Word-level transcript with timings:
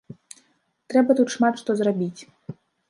Трэба 0.93 1.11
тут 1.21 1.27
шмат 1.37 1.53
што 1.63 1.69
зрабіць. 1.85 2.21